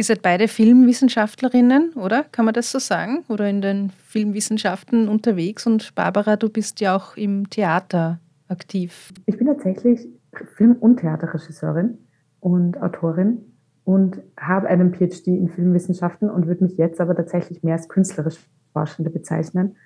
[0.00, 2.24] Ihr seid beide Filmwissenschaftlerinnen, oder?
[2.32, 3.22] Kann man das so sagen?
[3.28, 8.18] Oder in den Filmwissenschaften unterwegs und Barbara, du bist ja auch im Theater
[8.48, 9.12] aktiv.
[9.26, 10.08] Ich bin tatsächlich
[10.56, 11.98] Film- und Theaterregisseurin
[12.40, 13.42] und Autorin
[13.84, 18.38] und habe einen PhD in Filmwissenschaften und würde mich jetzt aber tatsächlich mehr als künstlerisch
[18.72, 19.76] Forschende bezeichnen.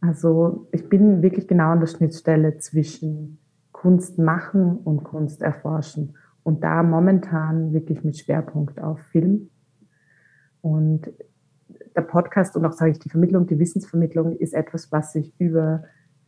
[0.00, 3.40] Also ich bin wirklich genau an der Schnittstelle zwischen
[3.72, 6.14] Kunst machen und Kunst erforschen
[6.44, 9.50] und da momentan wirklich mit Schwerpunkt auf Film.
[10.66, 11.12] Und
[11.94, 15.84] der Podcast und auch sage ich die Vermittlung, die Wissensvermittlung ist etwas, was sich über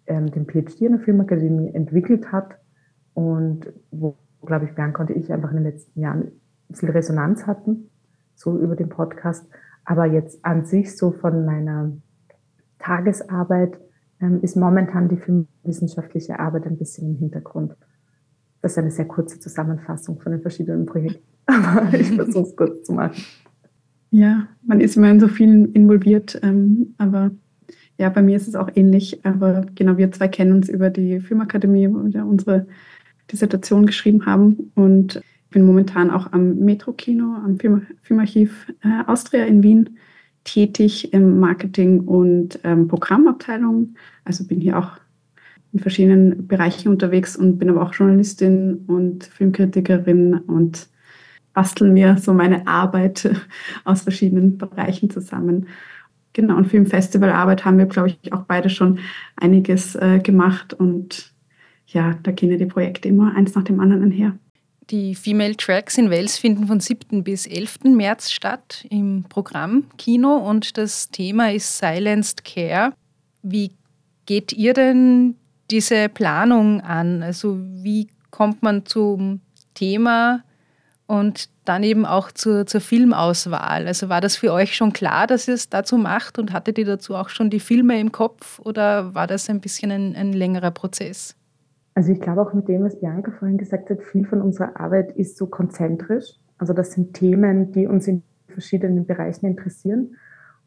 [0.06, 2.56] ähm, den PhD in der Filmakademie entwickelt hat
[3.14, 6.30] und wo, glaube ich, Bianca und ich einfach in den letzten Jahren
[6.72, 7.90] viel Resonanz hatten,
[8.36, 9.44] so über den Podcast.
[9.84, 11.90] Aber jetzt an sich so von meiner
[12.78, 13.80] Tagesarbeit
[14.20, 17.74] ähm, ist momentan die filmwissenschaftliche Arbeit ein bisschen im Hintergrund.
[18.62, 22.86] Das ist eine sehr kurze Zusammenfassung von den verschiedenen Projekten, aber ich versuche es kurz
[22.86, 23.20] zu machen.
[24.10, 27.30] Ja, man ist immer in so vielen involviert, ähm, aber
[27.98, 29.24] ja, bei mir ist es auch ähnlich.
[29.24, 32.66] Aber genau, wir zwei kennen uns über die Filmakademie, wo wir unsere
[33.30, 35.20] Dissertation geschrieben haben und
[35.50, 39.98] bin momentan auch am Metro-Kino, am Film, Filmarchiv äh, Austria in Wien
[40.44, 43.94] tätig im Marketing und ähm, Programmabteilung.
[44.24, 44.92] Also bin hier auch
[45.72, 50.88] in verschiedenen Bereichen unterwegs und bin aber auch Journalistin und Filmkritikerin und
[51.58, 53.28] basteln mir so meine Arbeit
[53.84, 55.66] aus verschiedenen Bereichen zusammen.
[56.32, 59.00] Genau, und Filmfestivalarbeit haben wir, glaube ich, auch beide schon
[59.34, 61.32] einiges äh, gemacht und
[61.88, 64.38] ja, da gehen ja die Projekte immer eins nach dem anderen einher.
[64.90, 67.24] Die Female Tracks in Wels finden von 7.
[67.24, 67.80] bis 11.
[67.86, 72.92] März statt im Programm Kino und das Thema ist Silenced Care.
[73.42, 73.72] Wie
[74.26, 75.34] geht ihr denn
[75.72, 77.24] diese Planung an?
[77.24, 79.40] Also wie kommt man zum
[79.74, 80.44] Thema
[81.08, 83.88] und dann eben auch zur, zur Filmauswahl?
[83.88, 86.84] Also war das für euch schon klar, dass ihr es dazu macht und hattet ihr
[86.84, 90.70] dazu auch schon die Filme im Kopf oder war das ein bisschen ein, ein längerer
[90.70, 91.34] Prozess?
[91.94, 95.10] Also ich glaube auch mit dem, was Bianca vorhin gesagt hat, viel von unserer Arbeit
[95.16, 96.34] ist so konzentrisch.
[96.58, 100.14] Also das sind Themen, die uns in verschiedenen Bereichen interessieren.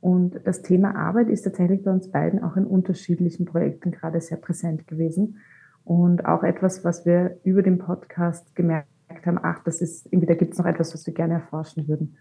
[0.01, 4.37] Und das Thema Arbeit ist tatsächlich bei uns beiden auch in unterschiedlichen Projekten gerade sehr
[4.37, 5.37] präsent gewesen.
[5.85, 8.87] Und auch etwas, was wir über den Podcast gemerkt
[9.25, 12.17] haben, ach, das ist, irgendwie, da gibt es noch etwas, was wir gerne erforschen würden.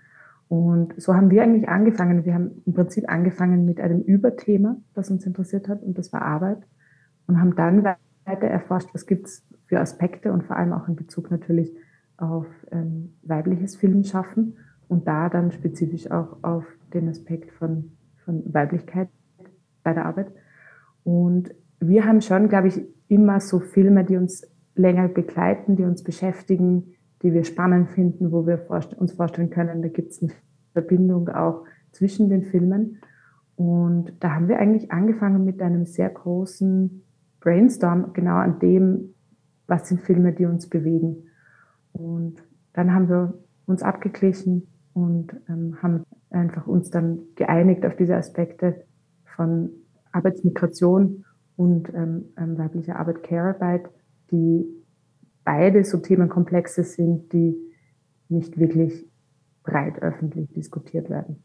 [0.49, 2.25] Und so haben wir eigentlich angefangen.
[2.25, 6.23] Wir haben im Prinzip angefangen mit einem Überthema, das uns interessiert hat, und das war
[6.23, 6.59] Arbeit.
[7.27, 7.85] Und haben dann
[8.25, 11.73] weiter erforscht, was gibt es für Aspekte und vor allem auch in Bezug natürlich
[12.17, 14.57] auf ähm, weibliches Filmschaffen
[14.89, 17.93] und da dann spezifisch auch auf den Aspekt von,
[18.25, 19.09] von Weiblichkeit
[19.85, 20.33] bei der Arbeit.
[21.05, 24.47] Und wir haben schon, glaube ich, immer so Filme, die uns
[24.81, 29.89] länger begleiten, die uns beschäftigen, die wir spannend finden, wo wir uns vorstellen können, da
[29.89, 30.33] gibt es eine
[30.73, 32.99] Verbindung auch zwischen den Filmen.
[33.57, 37.03] Und da haben wir eigentlich angefangen mit einem sehr großen
[37.41, 39.15] Brainstorm genau an dem,
[39.67, 41.25] was sind Filme, die uns bewegen.
[41.93, 42.43] Und
[42.73, 43.35] dann haben wir
[43.67, 48.85] uns abgeglichen und ähm, haben einfach uns dann geeinigt auf diese Aspekte
[49.37, 49.71] von
[50.13, 51.25] Arbeitsmigration
[51.57, 53.91] und ähm, ähm, weiblicher Arbeit, Care-Arbeit,
[54.31, 54.67] die
[55.45, 57.57] beide so Themenkomplexe sind, die
[58.29, 59.07] nicht wirklich
[59.63, 61.43] breit öffentlich diskutiert werden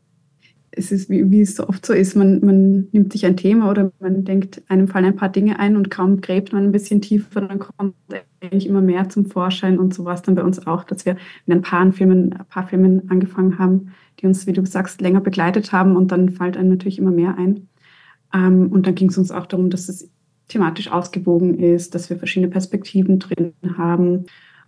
[0.77, 3.69] es ist, wie, wie, es so oft so ist, man, man nimmt sich ein Thema
[3.69, 7.01] oder man denkt, einem fallen ein paar Dinge ein und kaum gräbt man ein bisschen
[7.01, 7.95] tiefer, dann kommt
[8.41, 11.17] eigentlich immer mehr zum Vorschein und so war es dann bei uns auch, dass wir
[11.45, 15.21] mit ein paar Filmen, ein paar Filmen angefangen haben, die uns, wie du sagst, länger
[15.21, 17.67] begleitet haben und dann fällt einem natürlich immer mehr ein.
[18.33, 20.09] Ähm, und dann ging es uns auch darum, dass es
[20.47, 24.25] thematisch ausgewogen ist, dass wir verschiedene Perspektiven drin haben,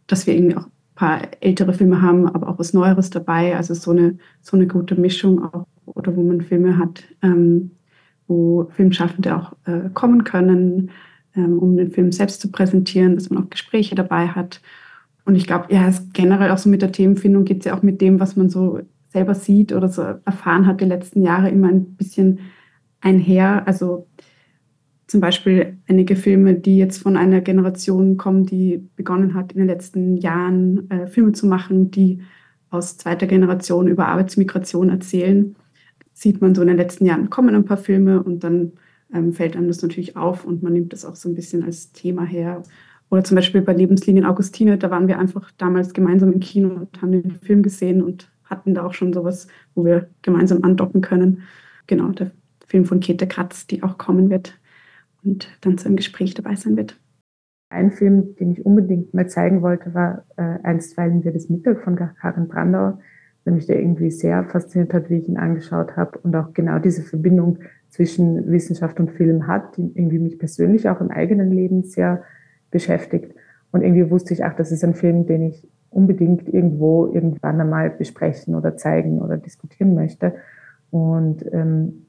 [0.07, 3.55] dass wir irgendwie auch ein paar ältere Filme haben, aber auch was Neueres dabei.
[3.55, 7.71] Also so eine, so eine gute Mischung auch oder wo man Filme hat, ähm,
[8.27, 10.91] wo Filmschaffende auch äh, kommen können,
[11.35, 14.61] ähm, um den Film selbst zu präsentieren, dass man auch Gespräche dabei hat.
[15.25, 17.83] Und ich glaube, ja, es generell auch so mit der Themenfindung geht es ja auch
[17.83, 21.69] mit dem, was man so selber sieht oder so erfahren hat die letzten Jahre immer
[21.69, 22.39] ein bisschen
[23.01, 23.67] einher.
[23.67, 24.07] Also
[25.07, 29.67] zum Beispiel einige Filme, die jetzt von einer Generation kommen, die begonnen hat, in den
[29.67, 32.21] letzten Jahren äh, Filme zu machen, die
[32.69, 35.55] aus zweiter Generation über Arbeitsmigration erzählen
[36.17, 38.71] sieht man so in den letzten Jahren kommen ein paar Filme und dann
[39.13, 41.91] ähm, fällt einem das natürlich auf und man nimmt das auch so ein bisschen als
[41.91, 42.63] Thema her.
[43.11, 47.01] Oder zum Beispiel bei Lebenslinien Augustine, da waren wir einfach damals gemeinsam im Kino und
[47.03, 51.43] haben den Film gesehen und hatten da auch schon sowas, wo wir gemeinsam andocken können.
[51.85, 52.31] Genau, der
[52.65, 54.57] Film von Käthe Kratz, die auch kommen wird
[55.23, 56.99] und dann zu einem Gespräch dabei sein wird.
[57.69, 61.95] Ein Film, den ich unbedingt mal zeigen wollte, war äh, Einstweilen wir das Mittel von
[61.95, 62.99] Karin Brandauer
[63.47, 66.79] der mich da irgendwie sehr fasziniert hat, wie ich ihn angeschaut habe und auch genau
[66.79, 71.83] diese Verbindung zwischen Wissenschaft und Film hat, die irgendwie mich persönlich auch im eigenen Leben
[71.83, 72.23] sehr
[72.71, 73.33] beschäftigt.
[73.71, 77.89] Und irgendwie wusste ich, ach, das ist ein Film, den ich unbedingt irgendwo irgendwann einmal
[77.89, 80.35] besprechen oder zeigen oder diskutieren möchte.
[80.91, 82.06] Und ähm,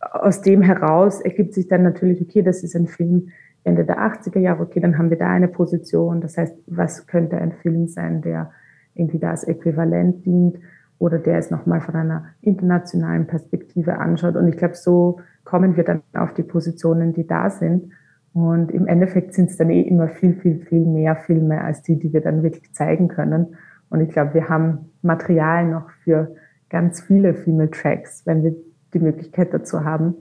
[0.00, 3.28] aus dem heraus ergibt sich dann natürlich, okay, das ist ein Film
[3.64, 6.20] Ende der 80er Jahre, okay, dann haben wir da eine Position.
[6.20, 8.50] Das heißt, was könnte ein Film sein, der
[8.94, 10.58] irgendwie da als Äquivalent dient
[10.98, 14.36] oder der es nochmal von einer internationalen Perspektive anschaut.
[14.36, 17.92] Und ich glaube, so kommen wir dann auf die Positionen, die da sind.
[18.32, 21.98] Und im Endeffekt sind es dann eh immer viel, viel, viel mehr Filme als die,
[21.98, 23.56] die wir dann wirklich zeigen können.
[23.90, 26.34] Und ich glaube, wir haben Material noch für
[26.68, 28.54] ganz viele Female Tracks, wenn wir
[28.98, 30.14] die Möglichkeit dazu haben.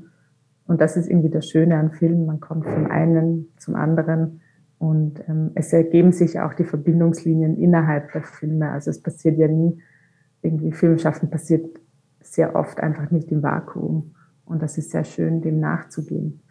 [0.66, 2.26] Und das ist irgendwie das Schöne an Filmen.
[2.26, 4.42] Man kommt vom einen zum anderen
[4.80, 8.72] und ähm, es ergeben sich auch die Verbindungslinien innerhalb der Filme.
[8.72, 9.82] Also es passiert ja nie,
[10.42, 11.80] irgendwie Filmschaffen passiert
[12.22, 14.14] sehr oft einfach nicht im Vakuum.
[14.46, 16.42] Und das ist sehr schön, dem nachzugehen.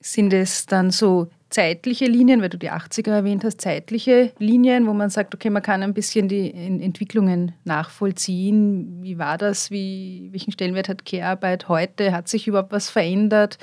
[0.00, 4.94] Sind es dann so zeitliche Linien, weil du die 80er erwähnt hast, zeitliche Linien, wo
[4.94, 9.02] man sagt, okay, man kann ein bisschen die Entwicklungen nachvollziehen.
[9.02, 9.70] Wie war das?
[9.70, 12.12] Wie, welchen Stellenwert hat Care-Arbeit heute?
[12.12, 13.58] Hat sich überhaupt was verändert?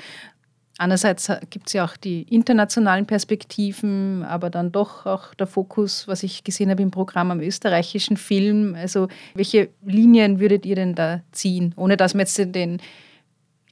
[0.80, 6.22] Einerseits gibt es ja auch die internationalen Perspektiven, aber dann doch auch der Fokus, was
[6.22, 8.76] ich gesehen habe im Programm am österreichischen Film.
[8.76, 12.78] Also welche Linien würdet ihr denn da ziehen, ohne dass man jetzt den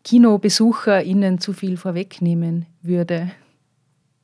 [0.02, 3.30] KinobesucherInnen zu viel vorwegnehmen würde?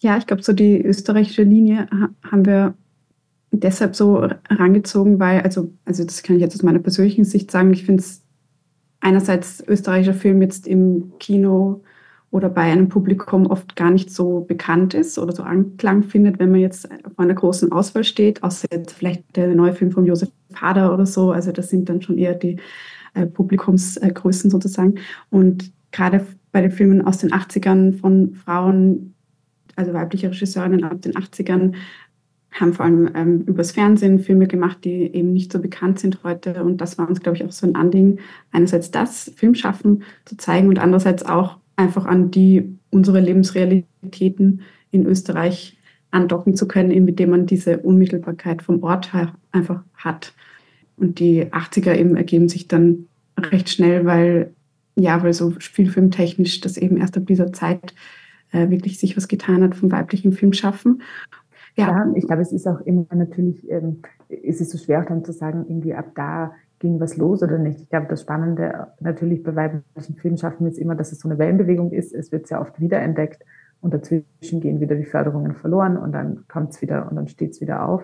[0.02, 1.86] Ja, ich glaube, so die österreichische Linie
[2.24, 2.74] haben wir
[3.52, 7.72] deshalb so herangezogen, weil, also, also das kann ich jetzt aus meiner persönlichen Sicht sagen,
[7.72, 8.24] ich finde es
[9.00, 11.84] einerseits österreichischer Film jetzt im Kino
[12.32, 16.50] oder bei einem Publikum oft gar nicht so bekannt ist oder so Anklang findet, wenn
[16.50, 20.30] man jetzt vor einer großen Auswahl steht, außer jetzt vielleicht der neue Film von Josef
[20.54, 21.30] Hader oder so.
[21.30, 22.58] Also das sind dann schon eher die
[23.14, 24.96] äh, Publikumsgrößen sozusagen.
[25.30, 29.14] Und gerade bei den Filmen aus den 80ern von Frauen,
[29.76, 31.74] also weibliche Regisseurinnen ab den 80ern,
[32.52, 36.62] haben vor allem ähm, übers Fernsehen Filme gemacht, die eben nicht so bekannt sind heute.
[36.62, 38.18] Und das war uns, glaube ich, auch so ein Anliegen,
[38.50, 44.60] einerseits das Filmschaffen zu zeigen und andererseits auch einfach an die unsere Lebensrealitäten
[44.90, 45.78] in Österreich
[46.10, 50.34] andocken zu können, indem man diese Unmittelbarkeit vom Ort her einfach hat.
[50.96, 53.06] Und die 80er eben ergeben sich dann
[53.38, 54.52] recht schnell, weil
[54.94, 57.94] ja, weil so spielfilmtechnisch das eben erst ab dieser Zeit
[58.52, 61.02] äh, wirklich sich was getan hat vom weiblichen Filmschaffen.
[61.74, 61.88] Ja.
[61.88, 65.24] ja, ich glaube, es ist auch immer natürlich, ähm, ist es so schwer auch dann
[65.24, 67.80] zu sagen, irgendwie ab da ging was los oder nicht.
[67.80, 71.92] Ich glaube, das Spannende natürlich bei weiblichen Filmschaffen ist immer, dass es so eine Wellenbewegung
[71.92, 72.12] ist.
[72.12, 73.42] Es wird sehr oft wiederentdeckt
[73.80, 77.52] und dazwischen gehen wieder die Förderungen verloren und dann kommt es wieder und dann steht
[77.52, 78.02] es wieder auf.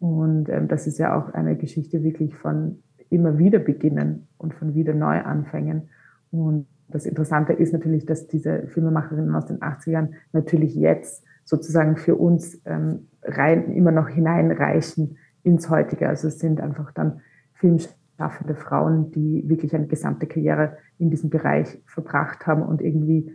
[0.00, 4.74] Und ähm, das ist ja auch eine Geschichte wirklich von immer wieder beginnen und von
[4.74, 5.88] wieder Neuanfängen.
[6.30, 12.16] Und das Interessante ist natürlich, dass diese Filmemacherinnen aus den 80ern natürlich jetzt sozusagen für
[12.16, 16.08] uns ähm, rein immer noch hineinreichen ins Heutige.
[16.08, 17.20] Also es sind einfach dann
[17.54, 23.32] Filmschaffende schaffende Frauen, die wirklich eine gesamte Karriere in diesem Bereich verbracht haben und irgendwie,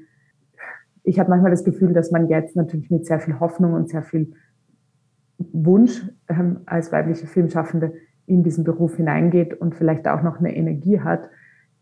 [1.04, 4.04] ich habe manchmal das Gefühl, dass man jetzt natürlich mit sehr viel Hoffnung und sehr
[4.04, 4.34] viel
[5.38, 7.94] Wunsch ähm, als weibliche Filmschaffende
[8.26, 11.30] in diesen Beruf hineingeht und vielleicht auch noch eine Energie hat,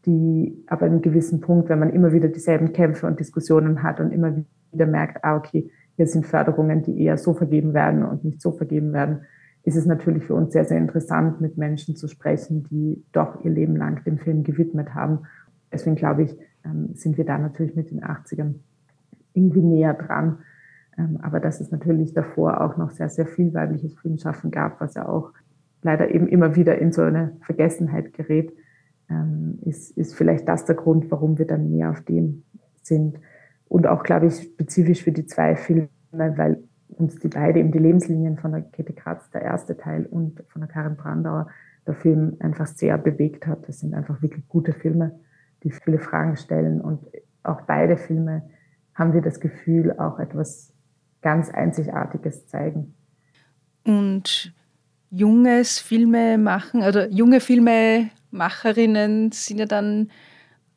[0.06, 4.00] die aber an einem gewissen Punkt, wenn man immer wieder dieselben Kämpfe und Diskussionen hat
[4.00, 4.36] und immer
[4.72, 8.52] wieder merkt, ah, okay, hier sind Förderungen, die eher so vergeben werden und nicht so
[8.52, 9.22] vergeben werden,
[9.64, 13.52] ist es natürlich für uns sehr, sehr interessant, mit Menschen zu sprechen, die doch ihr
[13.52, 15.20] Leben lang dem Film gewidmet haben.
[15.72, 18.56] Deswegen glaube ich, ähm, sind wir da natürlich mit den 80ern
[19.34, 20.40] irgendwie näher dran.
[20.98, 24.96] Ähm, aber dass es natürlich davor auch noch sehr, sehr viel weibliches Filmschaffen gab, was
[24.96, 25.32] ja auch
[25.84, 28.54] leider eben immer wieder in so eine Vergessenheit gerät,
[29.62, 32.44] ist, ist vielleicht das der Grund, warum wir dann mehr auf dem
[32.82, 33.20] sind.
[33.68, 37.80] Und auch, glaube ich, spezifisch für die zwei Filme, weil uns die beide eben die
[37.80, 41.48] Lebenslinien von der Käthe Kratz, der erste Teil, und von der Karin Brandauer,
[41.88, 43.68] der Film einfach sehr bewegt hat.
[43.68, 45.20] Das sind einfach wirklich gute Filme,
[45.64, 46.82] die viele Fragen stellen.
[46.82, 47.00] Und
[47.44, 48.44] auch beide Filme
[48.94, 50.74] haben wir das Gefühl, auch etwas
[51.22, 52.94] ganz Einzigartiges zeigen.
[53.86, 54.54] Und
[55.10, 57.40] junges Filme machen, oder junge
[58.32, 60.10] Filmemacherinnen sind ja dann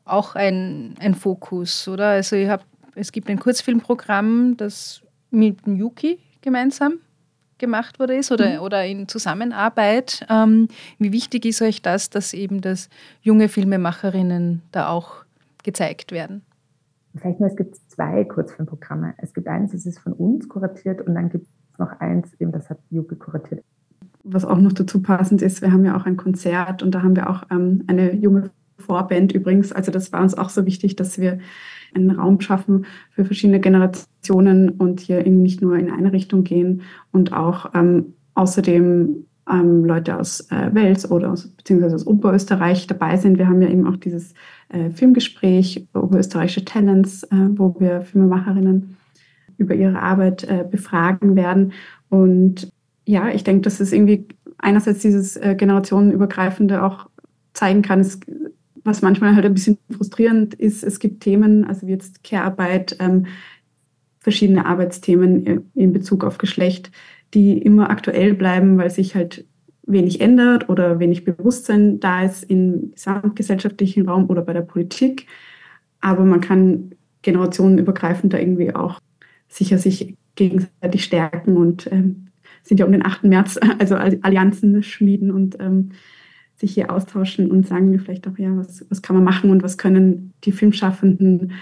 [0.05, 2.09] auch ein, ein Fokus, oder?
[2.09, 6.99] Also ihr habt, es gibt ein Kurzfilmprogramm, das mit Yuki gemeinsam
[7.59, 8.61] gemacht wurde ist oder, mhm.
[8.61, 10.27] oder in Zusammenarbeit.
[10.29, 10.69] Ähm,
[10.99, 12.89] wie wichtig ist euch das, dass eben das
[13.23, 15.25] junge Filmemacherinnen da auch
[15.63, 16.43] gezeigt werden?
[17.17, 19.15] Vielleicht nur, es gibt zwei Kurzfilmprogramme.
[19.19, 22.51] Es gibt eins, das ist von uns kuratiert und dann gibt es noch eins, eben
[22.51, 23.65] das hat Yuki kuratiert.
[24.25, 27.15] Was auch noch dazu passend ist, wir haben ja auch ein Konzert und da haben
[27.15, 29.73] wir auch ähm, eine junge Vorband übrigens.
[29.73, 31.39] Also das war uns auch so wichtig, dass wir
[31.95, 36.83] einen Raum schaffen für verschiedene Generationen und hier irgendwie nicht nur in eine Richtung gehen
[37.13, 43.17] und auch ähm, außerdem ähm, Leute aus äh, Wels oder aus, beziehungsweise aus Oberösterreich dabei
[43.17, 43.39] sind.
[43.39, 44.35] Wir haben ja eben auch dieses
[44.71, 48.97] äh, Filmgespräch Oberösterreichische Talents, äh, wo wir Filmemacherinnen
[49.57, 51.73] über ihre Arbeit äh, befragen werden.
[52.09, 52.73] Und
[53.07, 54.27] ja, ich denke, dass es irgendwie
[54.59, 57.09] einerseits dieses äh, generationenübergreifende auch
[57.53, 58.21] zeigen kann, es,
[58.83, 60.83] was manchmal halt ein bisschen frustrierend ist.
[60.83, 63.27] Es gibt Themen, also wie jetzt Care-Arbeit, ähm,
[64.21, 66.91] verschiedene Arbeitsthemen in Bezug auf Geschlecht,
[67.35, 69.45] die immer aktuell bleiben, weil sich halt
[69.87, 75.27] wenig ändert oder wenig Bewusstsein da ist im gesamtgesellschaftlichen Raum oder bei der Politik.
[76.01, 78.99] Aber man kann generationenübergreifend da irgendwie auch
[79.49, 82.24] sicher sich gegenseitig stärken und ähm,
[82.65, 83.25] sind ja um den 8.
[83.25, 85.91] März, also Allianzen schmieden und ähm,
[86.57, 89.79] sich hier austauschen und sagen vielleicht auch, ja, was, was kann man machen und was
[89.79, 91.53] können die Filmschaffenden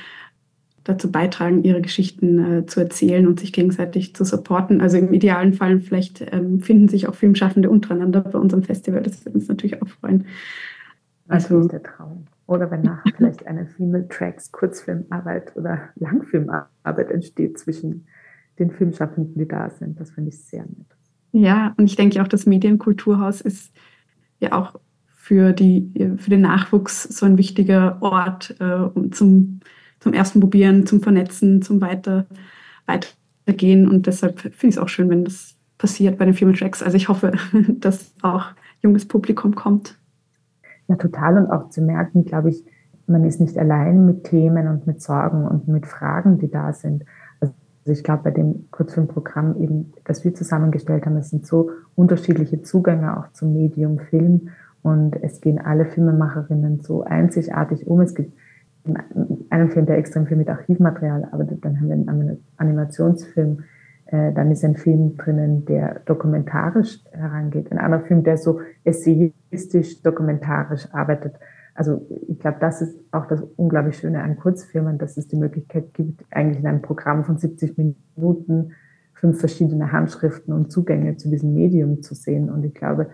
[0.85, 4.81] dazu beitragen, ihre Geschichten äh, zu erzählen und sich gegenseitig zu supporten.
[4.81, 9.03] Also im idealen Fall vielleicht ähm, finden sich auch Filmschaffende untereinander bei unserem Festival.
[9.03, 10.27] Das würde uns natürlich auch freuen.
[11.29, 12.27] Also das ist der Traum.
[12.47, 18.07] Oder wenn nachher vielleicht eine Female Tracks Kurzfilmarbeit oder Langfilmarbeit entsteht zwischen
[18.59, 19.99] den Filmschaffenden, die da sind.
[20.01, 20.97] Das finde ich sehr nett.
[21.33, 23.73] Ja, und ich denke auch, das Medienkulturhaus ist
[24.39, 24.79] ja auch
[25.15, 29.61] für, die, für den Nachwuchs so ein wichtiger Ort äh, zum
[30.03, 32.27] zum ersten Probieren, zum Vernetzen, zum Weiter,
[32.87, 33.89] Weitergehen.
[33.89, 36.83] Und deshalb finde ich es auch schön, wenn das passiert bei den Filmtracks.
[36.83, 37.33] Also ich hoffe,
[37.69, 38.47] dass auch
[38.83, 39.97] junges Publikum kommt.
[40.89, 41.39] Ja, total.
[41.39, 42.65] Und auch zu merken, glaube ich,
[43.07, 47.05] man ist nicht allein mit Themen und mit Sorgen und mit Fragen, die da sind.
[47.85, 52.63] Also ich glaube, bei dem Kurzfilmprogramm eben, das wir zusammengestellt haben, es sind so unterschiedliche
[52.63, 54.51] Zugänge auch zum Medium Film
[54.83, 58.01] und es gehen alle Filmemacherinnen so einzigartig um.
[58.01, 58.33] Es gibt
[58.85, 58.97] in
[59.51, 63.65] einem Film, der extrem viel mit Archivmaterial arbeitet, dann haben wir einen Animationsfilm,
[64.07, 70.03] äh, dann ist ein Film drinnen, der dokumentarisch herangeht, ein anderer Film, der so essayistisch
[70.03, 71.35] dokumentarisch arbeitet.
[71.75, 75.95] Also ich glaube, das ist auch das unglaublich Schöne an Kurzfilmen, dass es die Möglichkeit
[75.95, 78.73] gibt, eigentlich in einem Programm von 70 Minuten
[79.15, 82.51] fünf verschiedene Handschriften und Zugänge zu diesem Medium zu sehen.
[82.51, 83.09] Und ich glaube,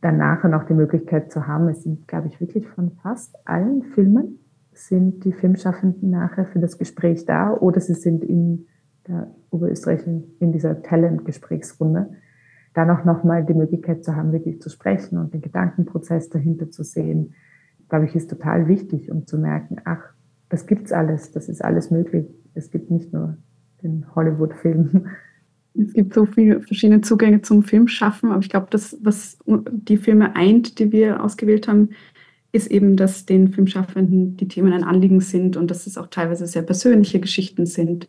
[0.00, 4.38] danach noch die Möglichkeit zu haben, es sind, glaube ich, wirklich von fast allen Filmen
[4.72, 8.66] sind die Filmschaffenden nachher für das Gespräch da oder sie sind in
[9.06, 12.10] der Oberösterreich in dieser Talent-Gesprächsrunde.
[12.72, 16.70] Da noch, noch mal die Möglichkeit zu haben, wirklich zu sprechen und den Gedankenprozess dahinter
[16.70, 17.34] zu sehen,
[17.92, 20.00] glaube ich, ist total wichtig, um zu merken, ach,
[20.48, 22.24] das gibt's alles, das ist alles möglich.
[22.54, 23.36] Es gibt nicht nur
[23.82, 25.08] den Hollywood-Film.
[25.74, 30.36] Es gibt so viele verschiedene Zugänge zum Filmschaffen, aber ich glaube, das, was die Filme
[30.36, 31.90] eint, die wir ausgewählt haben,
[32.50, 36.46] ist eben, dass den Filmschaffenden die Themen ein Anliegen sind und dass es auch teilweise
[36.46, 38.08] sehr persönliche Geschichten sind.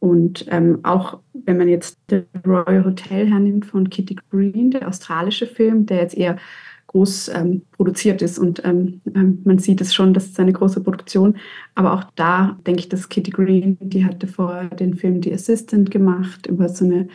[0.00, 5.46] Und ähm, auch wenn man jetzt The Royal Hotel hernimmt von Kitty Green, der australische
[5.46, 6.36] Film, der jetzt eher
[6.88, 10.82] groß ähm, produziert ist und ähm, ähm man sieht es schon, das ist eine große
[10.82, 11.36] Produktion.
[11.74, 15.90] Aber auch da denke ich, dass Kitty Green, die hatte vorher den Film The Assistant
[15.90, 17.08] gemacht über so eine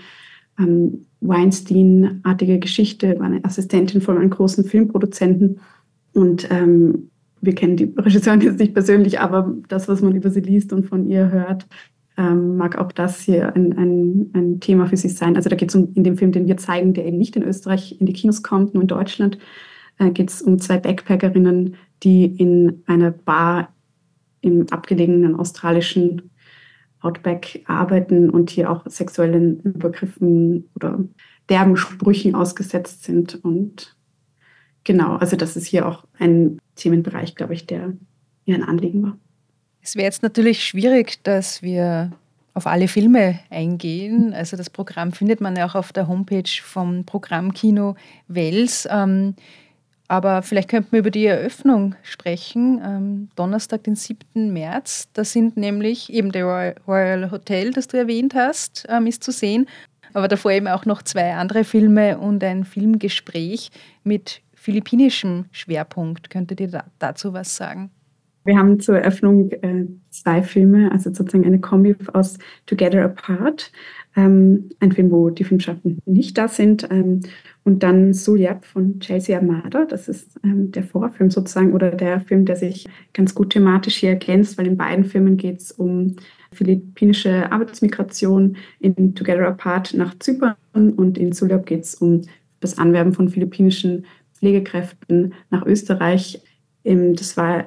[0.60, 5.60] ähm, Weinstein-artige Geschichte, war eine Assistentin von einem großen Filmproduzenten
[6.14, 7.10] und ähm,
[7.42, 10.86] wir kennen die Regisseurin jetzt nicht persönlich, aber das, was man über sie liest und
[10.86, 11.68] von ihr hört,
[12.18, 15.36] ähm, mag auch das hier ein, ein, ein Thema für sie sein.
[15.36, 17.44] Also da geht es um, in dem Film, den wir zeigen, der eben nicht in
[17.44, 19.38] Österreich in die Kinos kommt, nur in Deutschland,
[19.98, 23.74] äh, geht es um zwei Backpackerinnen, die in einer Bar
[24.42, 26.30] im abgelegenen australischen
[27.00, 31.00] Outback arbeiten und hier auch sexuellen Übergriffen oder
[31.50, 33.96] derben Sprüchen ausgesetzt sind und
[34.84, 37.94] genau, also das ist hier auch ein Themenbereich, glaube ich, der
[38.46, 39.18] mir ein Anliegen war.
[39.84, 42.12] Es wäre jetzt natürlich schwierig, dass wir
[42.54, 44.34] auf alle Filme eingehen.
[44.34, 47.96] Also das Programm findet man ja auch auf der Homepage vom Programmkino
[48.30, 48.88] Wels.
[48.90, 49.36] Ähm,
[50.08, 52.82] aber vielleicht könnten wir über die Eröffnung sprechen.
[52.84, 54.54] Ähm, Donnerstag, den 7.
[54.54, 55.10] März.
[55.14, 59.68] Da sind nämlich eben der Royal Hotel, das du erwähnt hast, ähm, ist zu sehen.
[60.14, 63.72] Aber davor eben auch noch zwei andere Filme und ein Filmgespräch
[64.04, 66.30] mit philippinischem Schwerpunkt.
[66.30, 67.92] Könntet ihr da, dazu was sagen?
[68.46, 73.72] Wir haben zur Eröffnung äh, zwei Filme, also sozusagen eine Kombi aus Together Apart,
[74.16, 77.22] ähm, ein Film, wo die Filmschaffenden nicht da sind, ähm,
[77.64, 79.86] und dann Sulyap von Chelsea Armada.
[79.86, 84.10] Das ist ähm, der Vorfilm sozusagen oder der Film, der sich ganz gut thematisch hier
[84.10, 86.18] ergänzt, weil in beiden Filmen geht es um
[86.52, 92.22] philippinische Arbeitsmigration, in Together Apart nach Zypern und in Sulyap geht es um
[92.60, 96.42] das Anwerben von philippinischen Pflegekräften nach Österreich.
[96.84, 97.66] Das war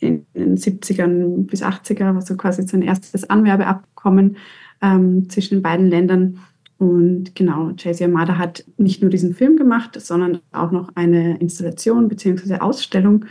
[0.00, 4.36] in den 70ern bis 80er, also quasi so ein erstes Anwerbeabkommen
[4.82, 6.38] ähm, zwischen den beiden Ländern.
[6.78, 12.08] Und genau, Jay-Z Amada hat nicht nur diesen Film gemacht, sondern auch noch eine Installation
[12.08, 12.58] bzw.
[12.58, 13.24] Ausstellung.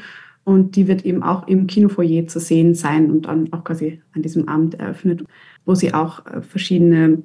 [0.44, 4.22] Und die wird eben auch im Kinofoyer zu sehen sein und dann auch quasi an
[4.22, 5.24] diesem Abend eröffnet,
[5.66, 7.24] wo sie auch äh, verschiedene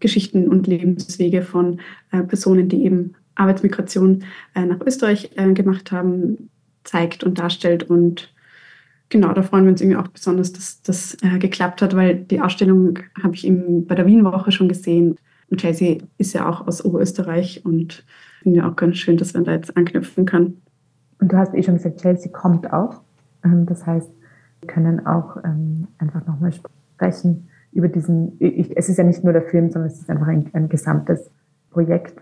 [0.00, 1.80] Geschichten und Lebenswege von
[2.10, 6.50] äh, Personen, die eben Arbeitsmigration äh, nach Österreich gemacht haben,
[6.84, 7.84] zeigt und darstellt.
[7.84, 8.32] Und
[9.10, 12.98] genau, da freuen wir uns irgendwie auch besonders, dass das geklappt hat, weil die Ausstellung
[13.22, 15.16] habe ich eben bei der Wien-Woche schon gesehen.
[15.50, 18.04] Und Chelsea ist ja auch aus Oberösterreich und
[18.42, 20.56] finde ja auch ganz schön, dass man da jetzt anknüpfen kann.
[21.20, 23.02] Und du hast eh schon gesagt, Chelsea kommt auch.
[23.44, 24.10] Ähm, das heißt,
[24.60, 29.42] wir können auch ähm, einfach nochmal sprechen über diesen, es ist ja nicht nur der
[29.42, 31.30] Film, sondern es ist einfach ein, ein gesamtes
[31.70, 32.20] Projekt.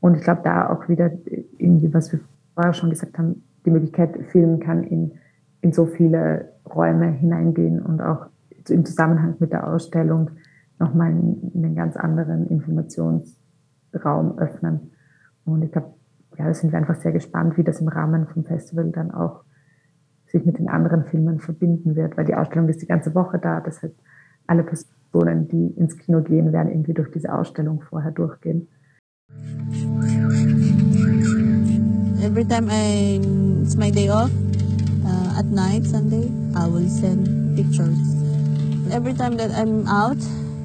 [0.00, 1.10] Und ich glaube, da auch wieder
[1.58, 2.20] irgendwie, was wir
[2.54, 5.12] vorher schon gesagt haben, die Möglichkeit, filmen kann in,
[5.60, 8.26] in so viele Räume hineingehen und auch
[8.68, 10.30] im Zusammenhang mit der Ausstellung
[10.78, 14.92] nochmal einen ganz anderen Informationsraum öffnen.
[15.44, 15.94] Und ich glaube,
[16.36, 19.44] ja, da sind wir einfach sehr gespannt, wie das im Rahmen vom Festival dann auch
[20.26, 23.60] sich mit den anderen Filmen verbinden wird, weil die Ausstellung ist die ganze Woche da.
[23.60, 23.94] Das heißt,
[24.46, 28.68] alle Personen, die ins Kino gehen, werden irgendwie durch diese Ausstellung vorher durchgehen.
[32.22, 33.20] Every time I,
[33.62, 34.30] it's my day off,
[35.06, 37.98] uh, at night, Sunday, I will send pictures.
[38.92, 40.18] Every time that I'm out,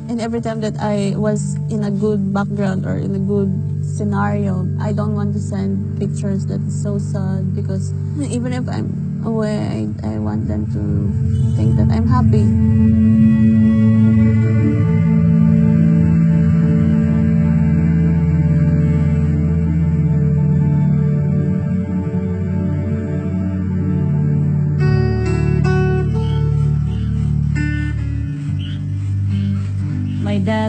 [0.10, 3.53] and every time that I was in a good background or in a good
[3.86, 9.24] scenario, I don't want to send pictures that is so sad because even if I'm
[9.25, 13.61] away, I, I want them to think that I'm happy.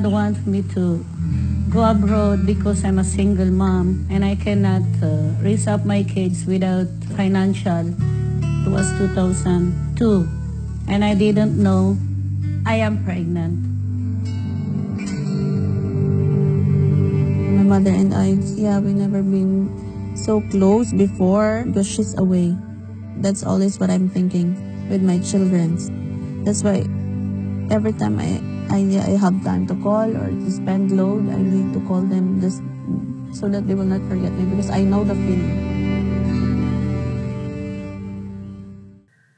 [0.02, 1.06] My dad wants me to
[1.70, 6.44] go abroad because I'm a single mom and I cannot uh, raise up my kids
[6.44, 7.86] without financial.
[8.66, 10.26] It was 2002
[10.88, 11.96] and I didn't know
[12.66, 13.62] I am pregnant.
[17.54, 19.70] My mother and I, yeah, we never been
[20.16, 22.56] so close before because she's away.
[23.18, 24.58] That's always what I'm thinking
[24.90, 25.78] with my children.
[26.42, 26.90] That's why
[27.70, 31.72] every time I I, I have time to call or to spend load, I need
[31.74, 32.62] to call them just
[33.32, 35.72] so that they will not forget me because I know the feeling.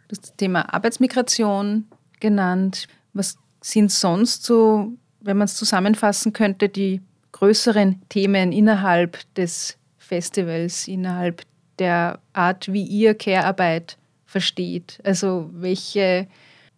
[0.08, 1.86] Du das Thema Arbeitsmigration
[2.20, 2.86] genannt.
[3.12, 7.00] Was sind sonst so, wenn man es zusammenfassen könnte, die
[7.32, 11.42] größeren Themen innerhalb des Festivals, innerhalb
[11.78, 15.00] der Art, wie ihr Care-Arbeit versteht?
[15.04, 16.28] Also welche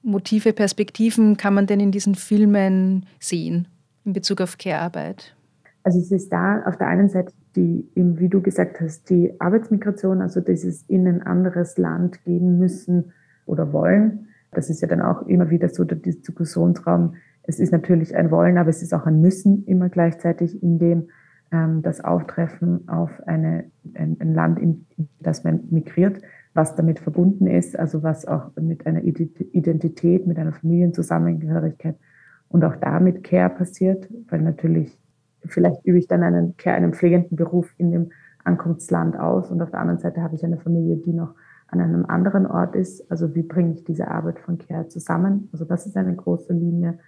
[0.07, 3.66] Motive, Perspektiven kann man denn in diesen Filmen sehen
[4.05, 5.35] in Bezug auf Care-Arbeit?
[5.83, 10.21] Also es ist da auf der einen Seite die, wie du gesagt hast, die Arbeitsmigration,
[10.21, 13.12] also dieses in ein anderes Land gehen müssen
[13.47, 14.29] oder wollen.
[14.53, 17.14] Das ist ja dann auch immer wieder so der Diskussionsraum.
[17.42, 21.09] Es ist natürlich ein Wollen, aber es ist auch ein Müssen immer gleichzeitig, in dem
[21.51, 23.64] ähm, das Auftreffen auf eine,
[23.95, 24.87] ein, ein Land, in
[25.21, 26.21] das man migriert,
[26.57, 31.97] was damit verbunden ist, also was auch mit einer Identität, mit einer Familienzusammengehörigkeit
[32.49, 34.99] und auch damit Care passiert, weil natürlich
[35.45, 38.11] vielleicht übe ich dann einen Care, einen pflegenden Beruf in dem
[38.42, 41.35] Ankunftsland aus und auf der anderen Seite habe ich eine Familie, die noch
[41.69, 43.11] an einem anderen Ort ist.
[43.11, 45.49] Also wie bringe ich diese Arbeit von Care zusammen?
[45.53, 46.99] Also das ist eine große Linie,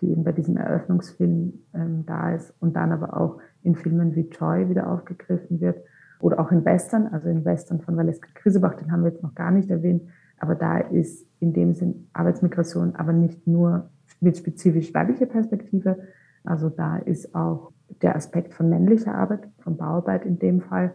[0.00, 4.28] die eben bei diesem Eröffnungsfilm ähm, da ist und dann aber auch in Filmen wie
[4.28, 5.78] Joy wieder aufgegriffen wird
[6.24, 9.34] oder auch in Western, also in Western von Valeska Krisebach, den haben wir jetzt noch
[9.34, 10.04] gar nicht erwähnt,
[10.38, 15.98] aber da ist in dem Sinn Arbeitsmigration aber nicht nur mit spezifisch weiblicher Perspektive,
[16.42, 20.94] also da ist auch der Aspekt von männlicher Arbeit, von Bauarbeit in dem Fall.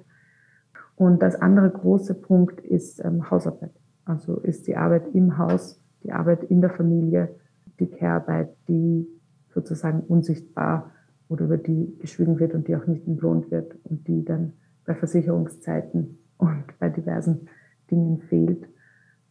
[0.96, 3.72] Und das andere große Punkt ist ähm, Hausarbeit.
[4.06, 7.36] Also ist die Arbeit im Haus, die Arbeit in der Familie,
[7.80, 9.08] die Care-Arbeit, die
[9.54, 10.90] sozusagen unsichtbar
[11.28, 14.54] oder über die geschwiegen wird und die auch nicht entlohnt wird und die dann
[14.90, 17.48] bei Versicherungszeiten und bei diversen
[17.92, 18.68] Dingen fehlt.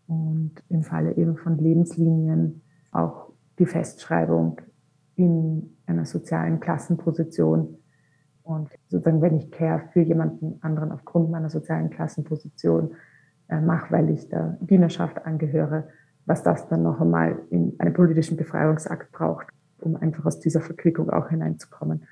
[0.06, 4.60] Und im Falle eben von Lebenslinien auch die Festschreibung
[5.16, 7.76] in einer sozialen Klassenposition.
[8.44, 12.92] Und sozusagen, wenn ich Care für jemanden anderen aufgrund meiner sozialen Klassenposition
[13.48, 15.88] äh, mache, weil ich der Dienerschaft angehöre,
[16.24, 19.48] was das dann noch einmal in einen politischen Befreiungsakt braucht,
[19.80, 22.04] um einfach aus dieser Verquickung auch hineinzukommen.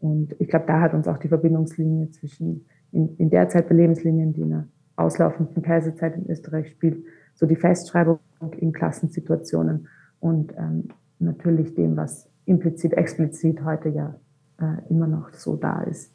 [0.00, 3.76] Und ich glaube, da hat uns auch die Verbindungslinie zwischen in, in der Zeit der
[3.76, 8.18] Lebenslinien, die in der auslaufenden Kaiserzeit in Österreich spielt, so die Festschreibung
[8.58, 14.14] in Klassensituationen und ähm, natürlich dem, was implizit, explizit heute ja
[14.60, 16.12] äh, immer noch so da ist,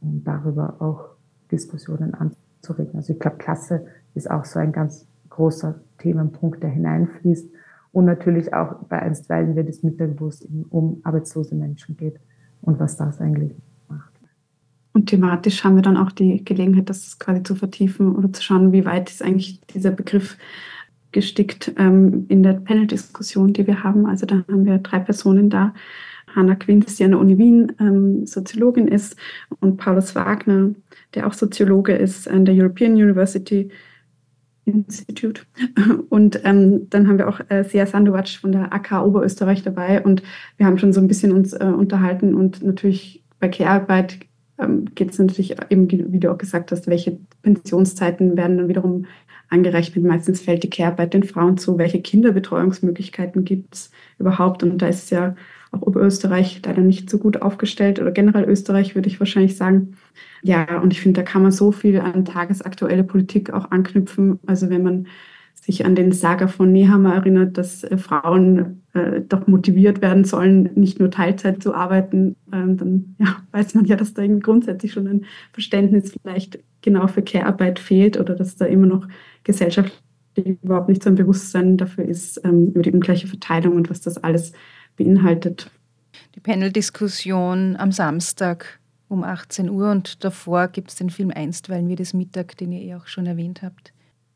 [0.00, 1.16] um darüber auch
[1.50, 2.96] Diskussionen anzuregen.
[2.96, 7.50] Also ich glaube, Klasse ist auch so ein ganz großer Themenpunkt, der hineinfließt.
[7.92, 10.10] Und natürlich auch bei einstweilen wird es Mittag,
[10.70, 12.18] um arbeitslose Menschen geht
[12.60, 13.54] und was das eigentlich.
[14.94, 18.72] Und thematisch haben wir dann auch die Gelegenheit, das quasi zu vertiefen oder zu schauen,
[18.72, 20.38] wie weit ist eigentlich dieser Begriff
[21.10, 24.06] gestickt ähm, in der Panel-Diskussion, die wir haben.
[24.06, 25.74] Also da haben wir drei Personen da.
[26.34, 29.16] Hanna Quinz, die an der Uni Wien ähm, Soziologin ist
[29.60, 30.70] und Paulus Wagner,
[31.14, 33.70] der auch Soziologe ist an der European University
[34.64, 35.42] Institute.
[36.08, 40.22] Und ähm, dann haben wir auch äh, Sia Sandovac von der AK Oberösterreich dabei und
[40.56, 44.20] wir haben schon so ein bisschen uns äh, unterhalten und natürlich bei Care-Arbeit
[44.94, 49.06] geht es natürlich eben, wie du auch gesagt hast, welche Pensionszeiten werden dann wiederum
[49.48, 50.04] angerechnet.
[50.04, 51.78] Meistens fällt die Care-Arbeit den Frauen zu.
[51.78, 54.62] Welche Kinderbetreuungsmöglichkeiten gibt es überhaupt?
[54.62, 55.34] Und da ist ja
[55.70, 59.96] auch Oberösterreich leider nicht so gut aufgestellt oder generell Österreich, würde ich wahrscheinlich sagen.
[60.42, 64.38] Ja, und ich finde, da kann man so viel an tagesaktuelle Politik auch anknüpfen.
[64.46, 65.06] Also wenn man
[65.64, 70.70] sich an den Saga von Nehammer erinnert, dass äh, Frauen äh, doch motiviert werden sollen,
[70.74, 75.08] nicht nur Teilzeit zu arbeiten, ähm, dann ja, weiß man ja, dass da grundsätzlich schon
[75.08, 79.08] ein Verständnis vielleicht genau für Care-Arbeit fehlt oder dass da immer noch
[79.42, 79.98] gesellschaftlich
[80.62, 84.18] überhaupt nicht so ein Bewusstsein dafür ist, ähm, über die ungleiche Verteilung und was das
[84.18, 84.52] alles
[84.96, 85.70] beinhaltet.
[86.34, 91.96] Die Panel-Diskussion am Samstag um 18 Uhr und davor gibt es den Film Einstweilen wie
[91.96, 93.93] das Mittag, den ihr eh auch schon erwähnt habt.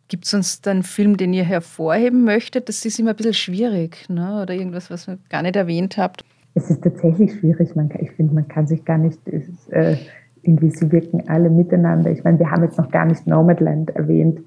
[0.08, 2.68] Gibt es da einen Film, den ihr hervorheben möchtet?
[2.68, 4.42] Das ist immer ein bisschen schwierig, ne?
[4.42, 6.24] oder irgendwas, was ihr gar nicht erwähnt habt.
[6.54, 7.76] Es ist tatsächlich schwierig.
[7.76, 9.96] Man, ich finde, man kann sich gar nicht, ist, äh,
[10.42, 12.10] irgendwie, sie wirken alle miteinander.
[12.10, 14.40] Ich meine, wir haben jetzt noch gar nicht Nomadland erwähnt,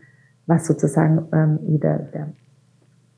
[0.47, 2.33] was sozusagen ähm, wieder der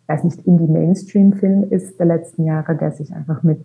[0.07, 3.63] weiß nicht, Indie-Mainstream-Film ist der letzten Jahre, der sich einfach mit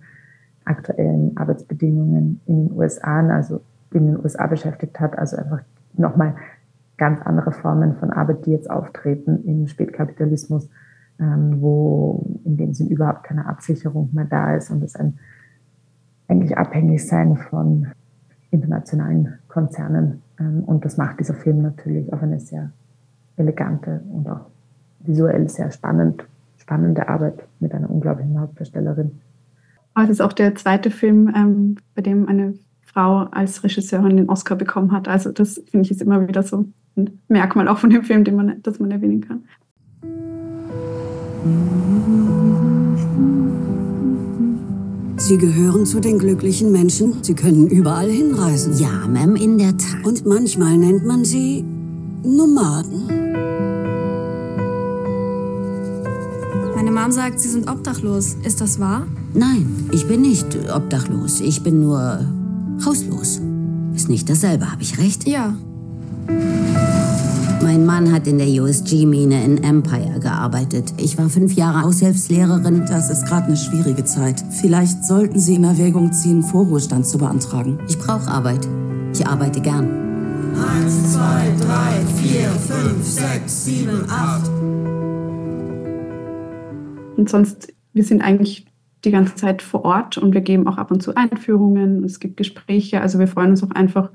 [0.65, 3.61] aktuellen Arbeitsbedingungen in den USA, also
[3.93, 5.61] in den USA beschäftigt hat, also einfach
[5.95, 6.37] nochmal
[6.99, 10.69] ganz andere Formen von Arbeit, die jetzt auftreten im Spätkapitalismus,
[11.19, 15.19] ähm, wo in dem Sinn überhaupt keine Absicherung mehr da ist und es ein
[16.29, 17.89] eigentlich abhängig sein von
[18.51, 20.23] internationalen Konzernen.
[20.39, 22.71] Ähm, und das macht dieser Film natürlich auf eine sehr
[23.37, 24.47] elegante und auch
[25.01, 26.25] visuell sehr spannend,
[26.59, 29.21] spannende Arbeit mit einer unglaublichen Hauptdarstellerin.
[29.97, 34.57] es ist auch der zweite Film, ähm, bei dem eine Frau als Regisseurin den Oscar
[34.57, 35.09] bekommen hat.
[35.09, 36.67] Also das finde ich ist immer wieder so
[36.99, 39.45] ein Merkmal auch von dem Film, den man, das man erwähnen kann.
[45.17, 47.23] Sie gehören zu den glücklichen Menschen.
[47.23, 48.79] Sie können überall hinreisen.
[48.79, 50.05] Ja, Ma'am, in der Tat.
[50.05, 51.65] Und manchmal nennt man sie
[52.23, 53.07] Nomaden.
[56.75, 58.37] Meine Mom sagt, Sie sind obdachlos.
[58.45, 59.07] Ist das wahr?
[59.35, 61.41] Nein, ich bin nicht obdachlos.
[61.41, 62.25] Ich bin nur
[62.85, 63.41] hauslos.
[63.95, 65.29] Ist nicht dasselbe, habe ich recht?
[65.29, 65.55] Ja.
[66.29, 70.93] Mein Mann hat in der USG-Mine in Empire gearbeitet.
[70.99, 72.87] Ich war fünf Jahre Aushilfslehrerin.
[72.87, 74.45] Das ist gerade eine schwierige Zeit.
[74.61, 77.79] Vielleicht sollten Sie in Erwägung ziehen, Vorruhestand zu beantragen.
[77.89, 78.69] Ich brauche Arbeit.
[79.15, 79.89] Ich arbeite gern.
[80.55, 84.49] Eins, zwei, drei, vier, fünf, sechs, sieben, acht.
[87.17, 88.67] Und sonst, wir sind eigentlich
[89.05, 92.37] die ganze Zeit vor Ort und wir geben auch ab und zu Einführungen es gibt
[92.37, 93.01] Gespräche.
[93.01, 94.11] Also wir freuen uns auch einfach,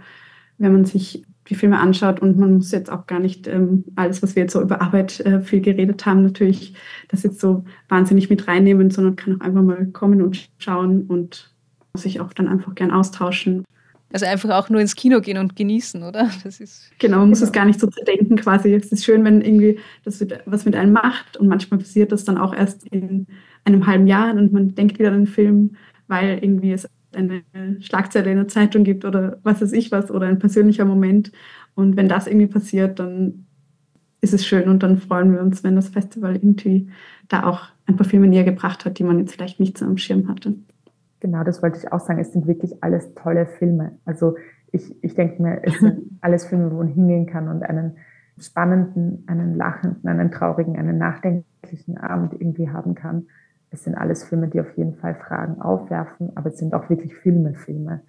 [0.57, 4.23] wenn man sich die Filme anschaut und man muss jetzt auch gar nicht ähm, alles,
[4.23, 6.73] was wir jetzt so über Arbeit äh, viel geredet haben, natürlich
[7.09, 11.53] das jetzt so wahnsinnig mit reinnehmen, sondern kann auch einfach mal kommen und schauen und
[11.95, 13.65] sich auch dann einfach gern austauschen.
[14.13, 16.29] Also einfach auch nur ins Kino gehen und genießen, oder?
[16.43, 18.73] Das ist genau, man muss es gar nicht so zerdenken quasi.
[18.73, 22.37] Es ist schön, wenn irgendwie das was mit einem macht und manchmal passiert das dann
[22.37, 23.27] auch erst in
[23.65, 25.75] einem halben Jahr und man denkt wieder an den Film,
[26.07, 27.43] weil irgendwie es eine
[27.81, 31.31] Schlagzeile in der Zeitung gibt oder was weiß ich was oder ein persönlicher Moment.
[31.75, 33.45] Und wenn das irgendwie passiert, dann
[34.21, 36.89] ist es schön und dann freuen wir uns, wenn das Festival irgendwie
[37.27, 39.97] da auch ein paar Filme näher gebracht hat, die man jetzt vielleicht nicht so am
[39.97, 40.55] Schirm hatte.
[41.19, 42.19] Genau, das wollte ich auch sagen.
[42.19, 43.97] Es sind wirklich alles tolle Filme.
[44.05, 44.35] Also
[44.71, 47.97] ich, ich denke mir, es sind alles Filme, wo man hingehen kann und einen
[48.39, 53.27] spannenden, einen lachenden, einen traurigen, einen nachdenklichen Abend irgendwie haben kann.
[53.73, 57.15] Es sind alles Filme, die auf jeden Fall Fragen aufwerfen, aber es sind auch wirklich
[57.15, 58.03] Filme, Filme,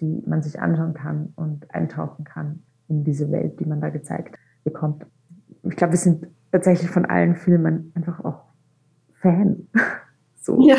[0.00, 4.36] die man sich anschauen kann und eintauchen kann in diese Welt, die man da gezeigt
[4.64, 5.06] bekommt.
[5.62, 8.44] Ich glaube, wir sind tatsächlich von allen Filmen einfach auch
[9.14, 9.66] Fan.
[10.40, 10.66] So.
[10.66, 10.76] Ja.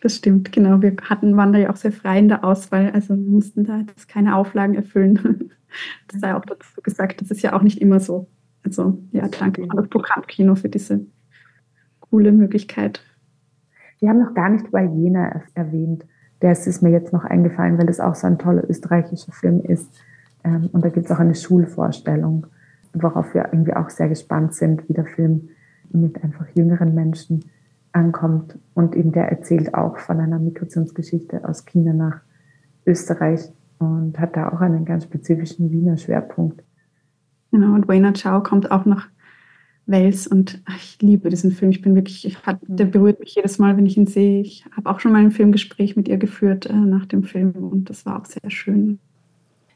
[0.00, 0.80] Das stimmt, genau.
[0.80, 4.06] Wir hatten, waren da ja auch sehr frei in der Auswahl, also mussten da jetzt
[4.06, 5.50] keine Auflagen erfüllen.
[6.06, 8.26] Das sei auch dazu gesagt, das ist ja auch nicht immer so.
[8.62, 11.04] Also ja, danke an das Programmkino für diese
[12.10, 13.00] coole Möglichkeit.
[14.00, 16.04] Wir haben noch gar nicht Jena erwähnt.
[16.40, 19.90] Der ist mir jetzt noch eingefallen, weil das auch so ein toller österreichischer Film ist.
[20.44, 22.46] Ähm, und da gibt es auch eine Schulvorstellung,
[22.92, 25.48] worauf wir irgendwie auch sehr gespannt sind, wie der Film
[25.90, 27.44] mit einfach jüngeren Menschen
[27.92, 28.56] ankommt.
[28.74, 32.20] Und eben der erzählt auch von einer Migrationsgeschichte aus China nach
[32.86, 36.62] Österreich und hat da auch einen ganz spezifischen Wiener Schwerpunkt.
[37.50, 39.08] Genau, und Wayne Chow kommt auch nach
[39.88, 41.70] Wels und ich liebe diesen Film.
[41.70, 44.40] Ich bin wirklich, ich hat, der berührt mich jedes Mal, wenn ich ihn sehe.
[44.40, 47.90] Ich habe auch schon mal ein Filmgespräch mit ihr geführt äh, nach dem Film und
[47.90, 48.98] das war auch sehr schön.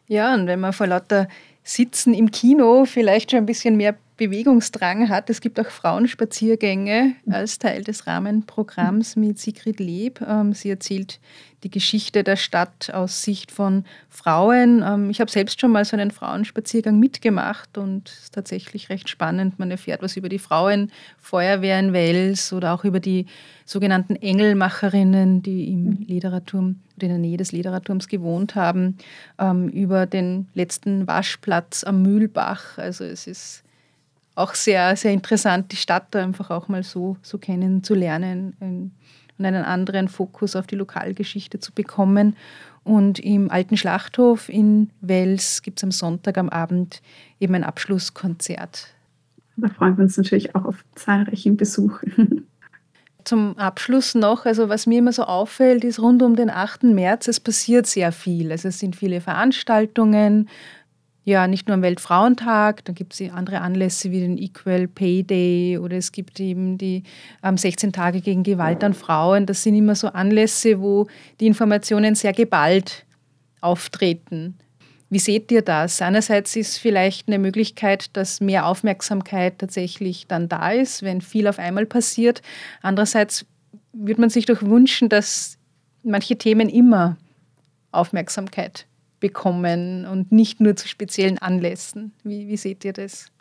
[0.06, 1.28] Ja, und wenn man vor lauter
[1.62, 5.30] Sitzen im Kino vielleicht schon ein bisschen mehr Bewegungsdrang hat.
[5.30, 10.20] Es gibt auch Frauenspaziergänge als Teil des Rahmenprogramms mit Sigrid Leb.
[10.20, 11.18] Ähm, sie erzählt
[11.64, 14.84] die Geschichte der Stadt aus Sicht von Frauen.
[14.86, 19.08] Ähm, ich habe selbst schon mal so einen Frauenspaziergang mitgemacht und es ist tatsächlich recht
[19.08, 19.58] spannend.
[19.58, 23.26] Man erfährt was über die Frauenfeuerwehr in Wels oder auch über die
[23.64, 26.04] sogenannten Engelmacherinnen, die im mhm.
[26.06, 28.98] Ledererturm oder in der Nähe des Ledererturms gewohnt haben,
[29.38, 32.78] ähm, über den letzten Waschplatz am Mühlbach.
[32.78, 33.64] Also es ist
[34.34, 38.92] auch sehr, sehr interessant, die Stadt einfach auch mal so, so kennenzulernen und
[39.38, 42.36] einen anderen Fokus auf die Lokalgeschichte zu bekommen.
[42.84, 47.00] Und im alten Schlachthof in Wels gibt es am Sonntag am Abend
[47.38, 48.88] eben ein Abschlusskonzert.
[49.56, 52.00] Da freuen wir uns natürlich auch auf zahlreichen Besuch.
[53.24, 56.84] Zum Abschluss noch, also was mir immer so auffällt, ist rund um den 8.
[56.84, 58.50] März, es passiert sehr viel.
[58.50, 60.48] Also es sind viele Veranstaltungen,
[61.24, 65.78] ja, nicht nur am Weltfrauentag, dann gibt es andere Anlässe wie den Equal Pay Day
[65.78, 67.04] oder es gibt eben die
[67.44, 69.46] ähm, 16 Tage gegen Gewalt an Frauen.
[69.46, 71.06] Das sind immer so Anlässe, wo
[71.38, 73.06] die Informationen sehr geballt
[73.60, 74.58] auftreten.
[75.10, 76.02] Wie seht ihr das?
[76.02, 81.58] Einerseits ist vielleicht eine Möglichkeit, dass mehr Aufmerksamkeit tatsächlich dann da ist, wenn viel auf
[81.58, 82.42] einmal passiert.
[82.80, 83.46] Andererseits
[83.92, 85.58] würde man sich doch wünschen, dass
[86.02, 87.16] manche Themen immer
[87.92, 88.86] Aufmerksamkeit
[89.22, 92.12] bekommen und nicht nur zu speziellen Anlässen.
[92.24, 93.32] Wie, wie seht ihr das?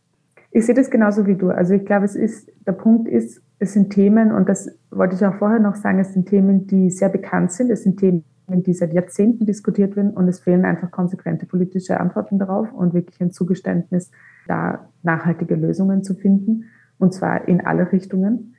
[0.52, 1.50] Ich sehe das genauso wie du.
[1.50, 5.26] Also ich glaube, es ist, der Punkt ist, es sind Themen, und das wollte ich
[5.26, 7.70] auch vorher noch sagen, es sind Themen, die sehr bekannt sind.
[7.70, 12.40] Es sind Themen, die seit Jahrzehnten diskutiert werden und es fehlen einfach konsequente politische Antworten
[12.40, 14.12] darauf und wirklich ein Zugeständnis,
[14.48, 16.66] da nachhaltige Lösungen zu finden,
[16.98, 18.56] und zwar in alle Richtungen.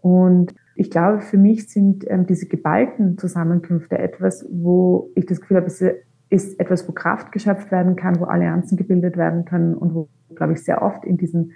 [0.00, 5.58] Und ich glaube, für mich sind ähm, diese geballten Zusammenkünfte etwas, wo ich das Gefühl
[5.58, 5.96] habe, es ist
[6.30, 10.62] etwas, wo Kraft geschöpft werden kann, wo Allianzen gebildet werden können und wo, glaube ich,
[10.62, 11.52] sehr oft in diesen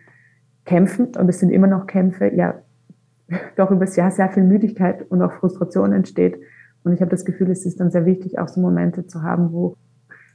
[0.64, 2.54] Kämpfen, und es sind immer noch Kämpfe, ja,
[3.56, 6.38] doch über das Jahr sehr viel Müdigkeit und auch Frustration entsteht.
[6.84, 9.52] Und ich habe das Gefühl, es ist dann sehr wichtig, auch so Momente zu haben,
[9.52, 9.76] wo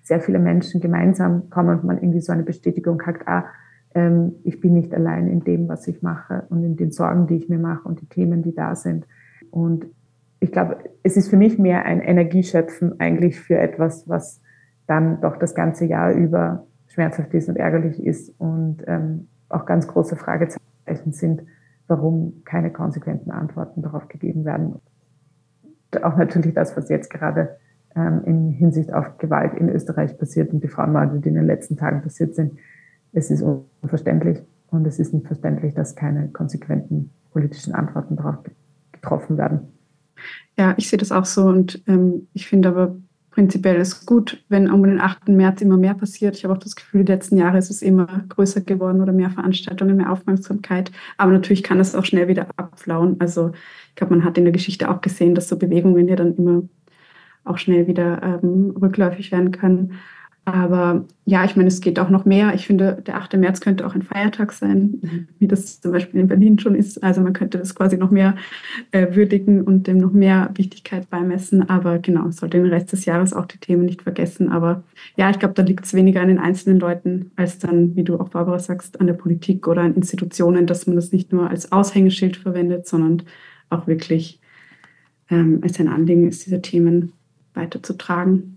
[0.03, 3.45] sehr viele Menschen gemeinsam kommen und man irgendwie so eine Bestätigung hat, ah,
[3.93, 7.35] ähm, ich bin nicht allein in dem, was ich mache und in den Sorgen, die
[7.35, 9.05] ich mir mache und die Themen, die da sind.
[9.51, 9.85] Und
[10.39, 14.41] ich glaube, es ist für mich mehr ein Energieschöpfen eigentlich für etwas, was
[14.85, 19.87] dann doch das ganze Jahr über schmerzhaft ist und ärgerlich ist und ähm, auch ganz
[19.87, 21.43] große Fragezeichen sind,
[21.87, 24.73] warum keine konsequenten Antworten darauf gegeben werden.
[25.93, 27.57] Und auch natürlich das, was jetzt gerade
[27.95, 31.77] ähm, in Hinsicht auf Gewalt in Österreich passiert und die Frauenmorde, die in den letzten
[31.77, 32.57] Tagen passiert sind.
[33.13, 38.37] Es ist unverständlich und es ist nicht verständlich, dass keine konsequenten politischen Antworten darauf
[38.91, 39.76] getroffen werden.
[40.57, 42.95] Ja, ich sehe das auch so und ähm, ich finde aber
[43.37, 45.29] prinzipiell ist gut, wenn um den 8.
[45.29, 46.35] März immer mehr passiert.
[46.35, 49.29] Ich habe auch das Gefühl, die letzten Jahre ist es immer größer geworden oder mehr
[49.29, 50.91] Veranstaltungen, mehr Aufmerksamkeit.
[51.17, 53.17] Aber natürlich kann es auch schnell wieder abflauen.
[53.19, 53.51] Also
[53.89, 56.63] ich glaube, man hat in der Geschichte auch gesehen, dass so Bewegungen ja dann immer
[57.43, 59.93] auch schnell wieder ähm, rückläufig werden können.
[60.47, 62.53] Aber ja, ich meine, es geht auch noch mehr.
[62.53, 63.35] Ich finde, der 8.
[63.35, 67.03] März könnte auch ein Feiertag sein, wie das zum Beispiel in Berlin schon ist.
[67.03, 68.37] Also man könnte das quasi noch mehr
[68.91, 71.69] äh, würdigen und dem noch mehr Wichtigkeit beimessen.
[71.69, 74.47] Aber genau, sollte den Rest des Jahres auch die Themen nicht vergessen.
[74.47, 74.83] Aber
[75.17, 78.17] ja, ich glaube, da liegt es weniger an den einzelnen Leuten, als dann, wie du
[78.17, 81.73] auch Barbara sagst, an der Politik oder an Institutionen, dass man das nicht nur als
[81.73, 83.23] Aushängeschild verwendet, sondern
[83.69, 84.39] auch wirklich
[85.29, 87.11] ähm, als ein Anliegen ist, diese Themen
[87.53, 88.56] weiterzutragen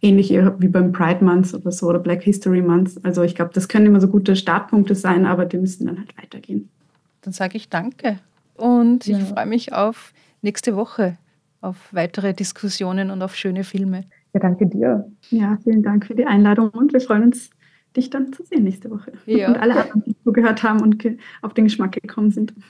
[0.00, 3.00] ähnlich wie beim Pride Month oder so oder Black History Month.
[3.02, 6.16] Also ich glaube, das können immer so gute Startpunkte sein, aber die müssen dann halt
[6.16, 6.68] weitergehen.
[7.22, 8.18] Dann sage ich danke
[8.56, 9.18] und ja.
[9.18, 11.18] ich freue mich auf nächste Woche,
[11.60, 14.04] auf weitere Diskussionen und auf schöne Filme.
[14.34, 15.10] Ja, danke dir.
[15.30, 17.50] Ja, vielen Dank für die Einladung und wir freuen uns,
[17.96, 19.12] dich dann zu sehen nächste Woche.
[19.26, 19.48] Ja.
[19.48, 21.04] Und alle anderen, die zugehört haben und
[21.42, 22.54] auf den Geschmack gekommen sind.